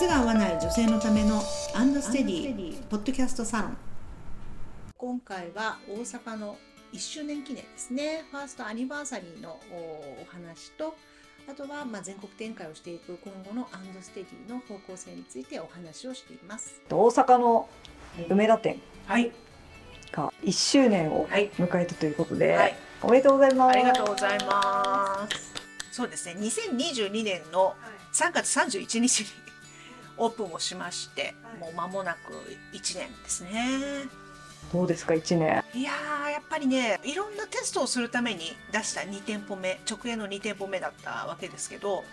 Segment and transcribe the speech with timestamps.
[0.00, 1.42] 靴が合わない女性のための
[1.74, 3.76] アンドステディポッドキャストサロン。
[4.96, 6.56] 今回は大阪の
[6.94, 8.24] 1周年記念ですね。
[8.30, 10.96] ファーストアニバーサリーのお話と
[11.46, 16.80] あとはまあ全国展開をしていく今後のアンドステディの方向性についてお話をしています。
[16.88, 17.68] 大阪の
[18.30, 19.30] 梅田店はい。
[20.12, 21.50] が1周年をはい。
[21.58, 22.76] 迎えたということで、はい。
[23.02, 23.76] おめでとうございます。
[23.76, 25.52] ありがとうございます。
[25.92, 26.36] そうですね。
[26.40, 27.74] 2022年の
[28.14, 29.26] 3月31日に
[30.20, 32.34] オープンをしまして、もう間もなく
[32.72, 33.50] 1年ですね。
[34.72, 35.64] どうですか1年？
[35.74, 42.04] いやーやっぱりねいろんなテストをするために出した2店舗目直営の2店舗目だったわけですけど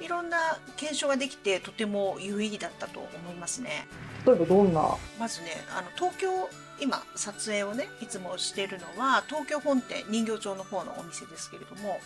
[0.00, 0.08] い。
[0.08, 3.86] ろんな検証ができてとても有意義だったと思いますね。
[4.26, 4.96] 例えばどんな？
[5.18, 6.50] まずねあの東京
[6.80, 12.00] 今撮影をねいつもしているのは東京本店人形町の方のお店ですけれども、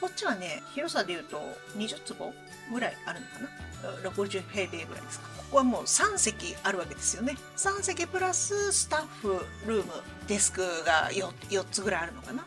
[0.00, 1.40] こっちはね広さでいうと
[1.76, 2.32] 20坪
[2.72, 3.48] ぐらいあるのかな。
[4.10, 5.28] 60平米ぐらいですか。
[5.38, 7.36] ここはもう3席あるわけですよね。
[7.56, 9.92] 3席プラススタッフルーム
[10.28, 12.44] デスクが 4, 4つぐらいあるのかな。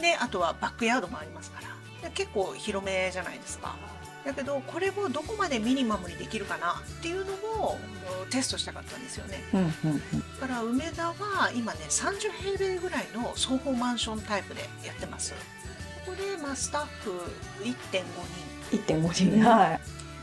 [0.00, 2.08] であとはバックヤードもありますから。
[2.08, 3.76] で結構広めじゃないですか。
[4.24, 7.78] だけどこれをどこまでミニマムにできるかなっていうのを
[8.24, 9.44] うんテストしたかったんですよね。
[9.52, 10.00] うんうんうん。
[10.40, 15.34] だから梅田は今ね30平米ぐらいの双方マンションタイプでやってます
[16.04, 17.10] ここで、まあ、スタッフ
[17.62, 18.02] 1.5
[18.70, 18.76] 人。
[18.78, 19.44] 1.5人。
[19.44, 19.80] はい。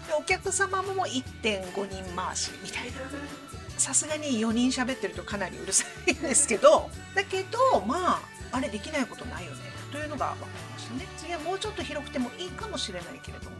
[0.07, 2.91] でお客様も1.5人回しみたいな。
[3.77, 6.89] さすがに4人喋ってるとかなりうるさいんですけど。
[7.15, 8.21] だけどまあ
[8.51, 9.57] あれできないことないよね。
[9.91, 11.07] というのが分かりましたね。
[11.17, 13.57] 次はもうちょっと広くてもいいかもしれないけれども、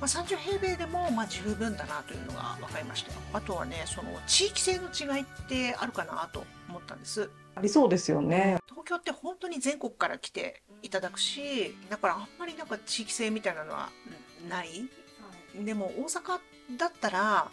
[0.00, 3.18] まあ、30平米でもまあ十分だなというのが分かりましたよ。
[3.32, 7.30] あとはねその地域性の違いってあるかなと思ったんです。
[7.56, 8.58] ありそうですよね。
[8.68, 13.90] 東京って本当に全国から来ていただくしだからあんまりなんか地域性みたいなのは
[14.46, 14.48] ん。
[14.48, 14.86] ない？
[15.64, 16.38] でも大阪
[16.76, 17.48] だったら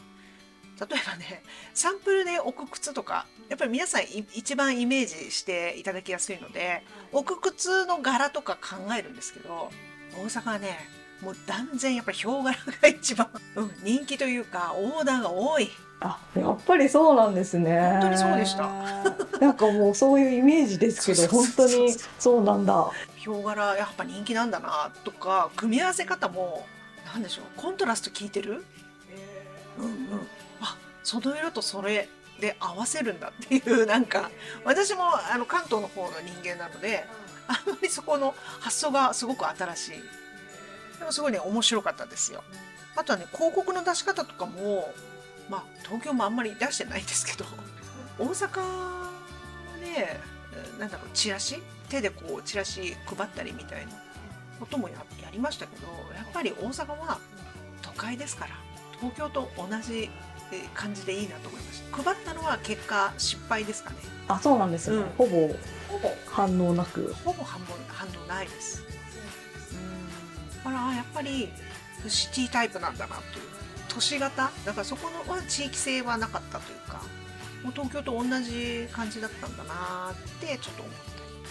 [0.80, 9.70] 例えばねサンプルで置く靴とかやっぱり皆さんい一番イメージしていただきやすいので置く靴の柄とか考えるんですけど
[10.14, 10.80] 大阪はね
[11.22, 15.70] もう断然やっぱりヒョウ柄が一番、うん、人気というかオーダーが多い
[16.04, 17.80] あやっぱりそうなんですね。
[17.80, 18.64] 本当にそうでした。
[19.40, 22.90] なんかもうそういうイメージですけど本当にそうなんだ。
[23.18, 26.66] ヒョウ柄やっぱ人気なんだなとか組み合わせ方も
[27.06, 28.66] なんでしょうコントラスト効いてる？
[29.78, 30.28] うんうん。
[30.60, 34.32] あその色とそれで合わせるんだっていう なんか
[34.66, 37.06] 私もあの関東の方の人間なので
[37.48, 39.92] あんまりそこの発想がすごく新しい。
[40.98, 42.44] でもすごいね面白かったですよ。
[42.96, 44.92] あとはね広告の出し方とかも
[45.52, 47.46] まあ東京もあんまり出してないんですけど
[48.18, 49.12] 大阪は
[49.84, 50.18] ね
[50.80, 51.62] なんだろうチラシ？
[51.90, 53.92] 手でこうチラシ配ったりみたいな
[54.60, 57.20] こともややりましたけどやっぱり大阪は
[57.82, 58.52] 都会ですから
[59.00, 60.10] 東京と同じ
[60.54, 61.98] えー感じでいいなと思いました。
[62.04, 63.98] 配ったのは結果失敗ですかね。
[64.28, 65.04] あそうなんですね、うん。
[65.18, 65.48] ほぼ
[65.90, 66.14] ほぼ。
[66.28, 67.14] 反応なく。
[67.26, 68.84] ほぼ半分反応ないです。
[69.72, 70.58] うん。
[70.58, 71.50] だからやっぱり
[72.08, 73.46] シティタイプなんだなという
[73.94, 74.52] 都市型？
[74.66, 77.04] だからそこのは地域性はなかったというか
[77.64, 81.02] もう東京と同じ感じだったんだなってちょっと思った。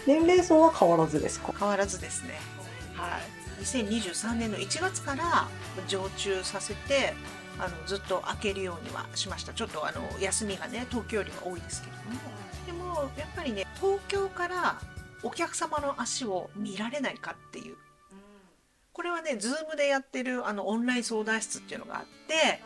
[0.06, 1.52] 年齢層は変わらずですか？
[1.58, 2.38] 変わらずですね。
[2.94, 3.62] はい。
[3.62, 5.46] 2023年の1月から
[5.86, 7.12] 常駐させて
[7.58, 9.52] あのずっと開けるようにはしました。
[9.52, 12.20] ちょっとあの休みがね東京よりは多いですけれども。
[12.66, 14.80] でもやっぱりね東京から
[15.22, 17.76] お客様の足を見られないかっていう
[18.92, 22.62] これはね Zoom でやってるあのオンライン相談室っていうのがあって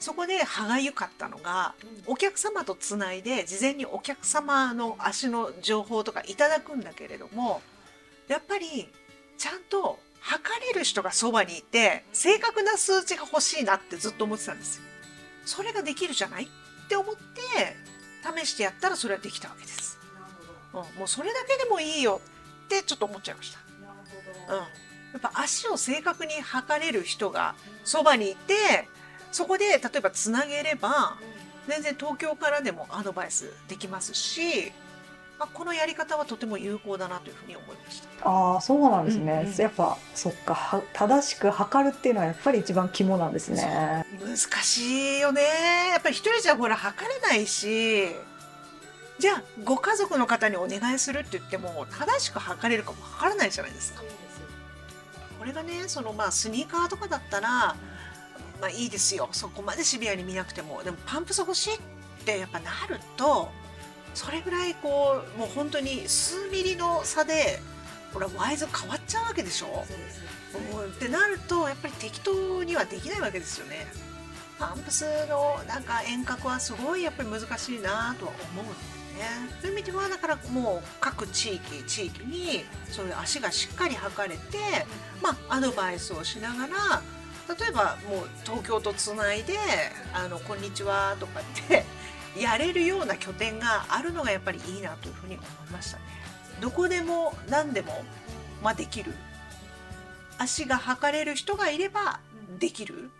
[0.00, 1.74] そこで歯がゆかったのが
[2.06, 7.62] お客様とつないで事前にお客様の足の情報とかいただくんだけれども
[8.28, 8.88] やっぱり
[9.38, 14.84] ちゃんと測れる人がそばにいて正確な数値が欲しいなってずっと思ってたんですよ。
[15.44, 16.44] それができるじゃない？
[16.44, 17.20] って思って
[18.42, 19.98] 試してやったらそれはできたわけです。
[20.72, 22.22] うん、もうそれだけでもいいよ
[22.64, 23.58] ってちょっと思っちゃいました。
[24.54, 24.62] うん、
[25.14, 28.88] やっぱ足を正確に測れる人がそばにいて
[29.30, 31.16] そこで例えばつなげれば
[31.68, 34.72] 全然東京からでもアドバイスできますし、
[35.38, 38.28] まあ、このやり方はとても有効だなというふうに思いました。
[38.28, 39.56] ああそうなんですね、うんうん。
[39.56, 44.04] やっぱそっかは正しく測るっていうのはやっぱり一番肝なんですね。
[44.20, 45.42] 難しいよね。
[45.90, 48.08] やっぱり一人じゃほら測れないし
[49.18, 54.02] じゃあご家族の方にお願いするって言っても正しく測れるかも測らないじゃないですか。
[55.44, 57.76] これがねそのまあスニーカーとかだったら
[58.62, 59.28] まあいいですよ。
[59.32, 60.82] そこまでシビアに見なくても。
[60.82, 61.78] でもパンプス欲しいっ
[62.24, 63.50] てやっぱなると
[64.14, 67.60] それぐらいこうもう本当に数ミリの差で
[68.14, 69.84] ほらワイズ変わっちゃうわけでしょ？
[70.78, 73.86] うんってなるとやっぱり適当にはできないわけですよね。
[74.64, 79.24] パンプスのなんか遠隔はすごいやっぱり難しいなとは思うんですね。
[79.60, 84.58] そういう意味ではだからもう各地域地域にそういう足がしっかり測れて、
[85.22, 87.02] まあ、アドバイスをしながら
[87.54, 89.58] 例えばもう東京とつないで
[90.14, 91.84] 「あのこんにちは」とかって
[92.40, 96.04] やれるような拠点があるのがやっぱりいいなというふうに思いましたね。
[96.60, 98.02] どこでも何でも、
[98.62, 99.14] まあ、できる
[100.38, 102.18] 足が測れる人がいれば
[102.58, 103.10] できる、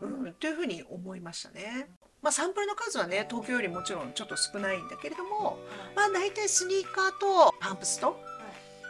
[0.00, 1.88] うん、というふうに思いましたね。
[2.22, 5.58] まあ、サンプルの数はね東京よりもちろんちょっと少ないんだけれども、
[5.94, 8.18] まあ、大体スニーカーとパンプスと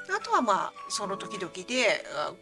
[0.08, 2.32] あとはまあその時々であ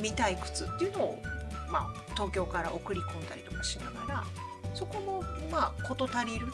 [0.00, 1.22] 見たい靴っていうのを、
[1.70, 4.24] まあ、東京から送り込んだりとかしながら
[4.74, 6.46] そこもまあ事足りる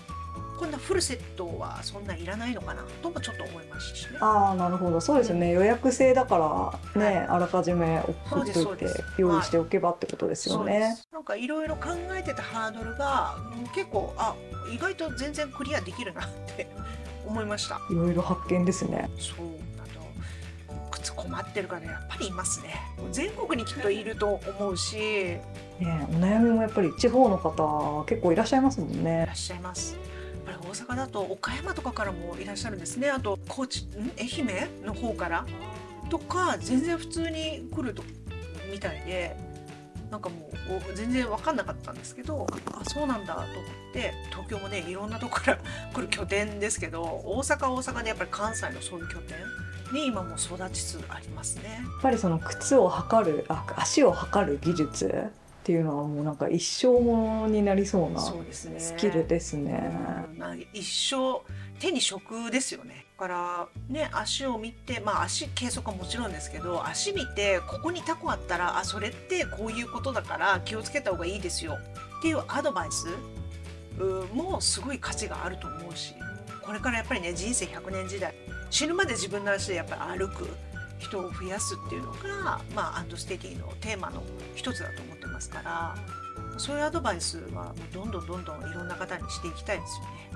[0.59, 4.19] こんなフルセットはそんないらないのかなともちょっと思いましたしね。
[4.21, 6.39] ああなるほどそうですね、予約制だか
[6.95, 8.01] らね、はいあらかじめ
[8.31, 10.87] 送ってそうです用意しておけばってことですよねで。
[10.97, 14.35] すなんかいろいろ考えてたハードルがうん結構あ
[14.73, 16.69] 意外と全然クリアできるなって
[17.27, 17.81] 思いました。
[17.91, 19.11] いろいろ発見ですね。
[19.19, 19.47] そう
[19.83, 20.01] あと
[20.91, 22.75] 靴困ってる方やっぱりいますね。
[23.11, 25.41] 全国にきっといると思うしいね
[25.81, 29.37] お悩みもやっぱり地方の方結構いらっしゃいますもんねらっ。
[29.37, 29.97] しゃいます。
[30.45, 33.11] ぱり大阪だと岡山とかからもいらっしゃるんですね。
[33.11, 34.13] あと高知ん？
[34.19, 35.47] 愛媛の方から？
[36.11, 38.03] とか全然普通に来ると
[38.71, 39.37] みたいで
[40.11, 43.53] なんかもうお全然分かんなかったんですけどあそうなんだと思っ
[43.95, 45.59] て東京もねいろんなとこから
[45.95, 49.39] 来る拠点ですけど大阪は大阪でやっぱり関西のそういう拠点
[49.95, 51.81] に今も育ちつつありますね。
[51.83, 55.31] やっぱりその靴を測るあ足を測る技術
[55.63, 58.81] っていうのはもうなんか一生ものになりそうなそうですね。
[58.81, 59.93] スキルですね。
[60.33, 60.39] うん。
[60.39, 61.41] まあ一生
[61.79, 63.07] 手に職ですよね。
[63.17, 71.79] だからね足を見てまあ足計測はもちろんですけど足見てここにタコあったらあそれってこういうことだから気をつけた方がいいですよ。
[72.19, 73.07] っていうアドバイス
[74.01, 76.15] うもすごい価値があると思うし
[76.63, 78.35] これからやっぱりね人生100年時代
[78.71, 80.49] 死ぬまで自分の足でやっぱり歩く
[81.03, 84.23] 人を増やすっていうのが、まあ、アンドステディのテーマの
[84.55, 85.97] 一つだと思ってますから
[86.59, 90.32] そういうアドバイスはどんどんどんどんいろんな方にしていきたいですよね。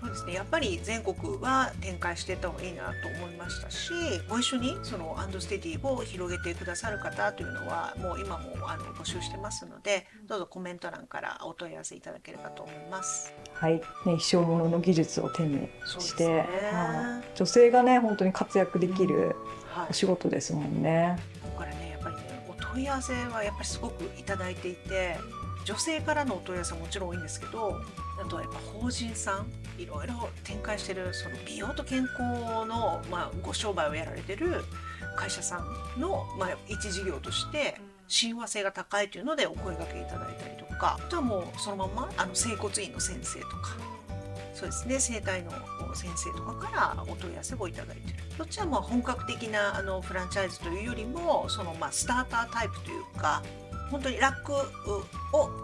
[0.00, 0.34] そうですね。
[0.34, 3.92] やっぱり全国は展開していった方がいいなと思いましたし
[4.28, 13.34] ご一緒にそのアンドステディを広げてくださる方というのはもう今もあの募集してますのでどうぞコメント欄からお問い合わせいただければと思います。
[13.54, 16.48] はい、ね、一生ものの技術を手にして、ね。
[16.72, 17.36] はい。
[17.36, 19.34] 女性がね本当に活躍できる
[19.72, 19.86] はい。
[19.90, 21.18] お仕事ですもんね。
[21.42, 25.16] だからねやっぱりねお問い合わせはやっぱりすごくいただいていて
[25.64, 27.80] 女性からのお問い合わせはもちろん多いんですけど
[28.20, 29.46] あとはやっぱ法人さん
[29.80, 32.20] いろいろ展開してるその美容と健康
[32.66, 34.64] の、まあ、ご商売をやられてる
[35.16, 35.58] 会社さ
[35.96, 37.76] んの、まあ、一事業として
[38.08, 43.76] 親和性が高いというのでお声掛けいただいたりとかあとはもうそのままあの整骨院の先生とか
[44.54, 45.50] そうですね整体の
[45.94, 48.18] 先生とかからお問い合わせをいただいてる。
[48.36, 53.42] そっちはまあ本格的なあのフランチャイズというよりもそのまあスタータータイプというか
[53.90, 54.64] 本当にラックを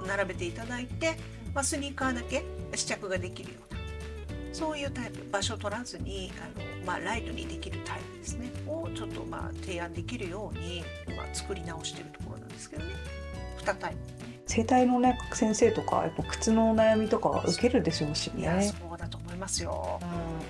[0.06, 1.16] 並べていただいて、
[1.54, 2.44] まあ、スニーカーだけ
[2.74, 3.80] 試着ができるような
[4.52, 12.92] そういうタイプ場所を取らずにあの、まあ、ライトにできるタイプですねをちょっとまあ提案できるように今作り直してるところなんですけどね
[13.58, 18.62] 2タイプ整体のね先生とかやっぱ靴のお悩みとか受けるでしょうしいやね。
[18.62, 19.98] そうだと思いますよ。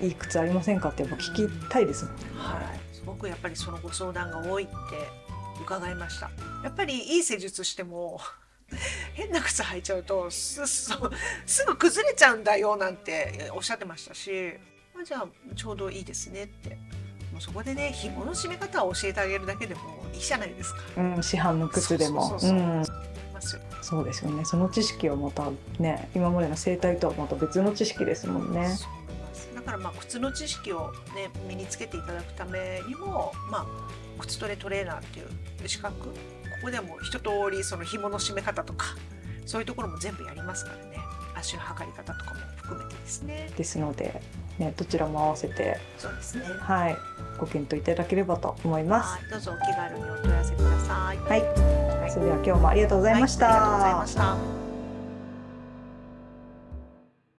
[0.01, 2.21] いい靴ありませんかってやっぱ聞きたいですもんね。
[2.35, 4.73] はい、すごくやっぱりそのご相談が多いって
[5.61, 6.29] 伺いました。
[6.63, 8.19] やっぱりいい施術しても
[9.13, 10.61] 変な靴履いちゃうとす
[11.65, 14.53] ぐ崩れちゃうんだよなんておっしゃってましたし、
[14.93, 16.77] まあ、じゃあちょうどいいですねって。
[17.31, 19.81] もうそこでね紐の締め方を教えてあげるだけでも
[20.13, 20.79] いいじゃないですか。
[20.95, 22.39] うん、市販の靴でも。
[23.81, 24.45] そうですよね。
[24.45, 28.69] その知識はまたね、今までの整体とはまた別の知識ですもんね。
[29.53, 33.65] だからまあ靴の知識を、ね、身につけていただくためにも、まあ、
[34.19, 35.95] 靴トレトレーナーっていう資格？
[35.99, 36.09] こ
[36.63, 38.95] こではもう一通りその紐の締め方とか
[39.45, 40.97] そういうところも全部やりますからね。
[41.37, 43.51] 足の測り方とかも含めてですね。
[43.57, 44.21] ですので、
[44.57, 46.45] ね、どちらも合わせて、そうですね。
[46.61, 46.97] はい、
[47.37, 49.11] ご検討いただければと思います。
[49.15, 51.17] はいどうぞお気軽にお問い合わせください。
[51.17, 51.35] は
[52.07, 53.47] い、それでは今日もありがとうございました。
[53.47, 54.64] はいありがとうございました